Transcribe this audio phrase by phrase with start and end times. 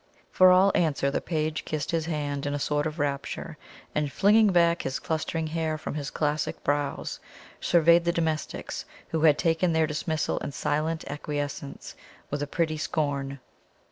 [0.31, 3.59] For all answer the page kissed his hand in a sort of rapture,
[3.93, 7.19] and flinging back his clustering hair from his classic brows,
[7.59, 11.93] surveyed the domestics, who had taken their dismissal in silent acquiescence,
[12.31, 13.39] with a pretty scorn.